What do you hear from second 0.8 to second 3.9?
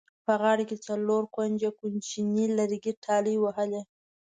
څلور کونجه کوچیني لرګي ټالۍ وهلې.